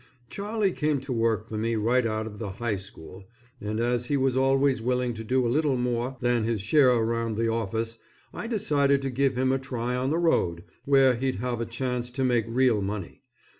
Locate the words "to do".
5.13-5.45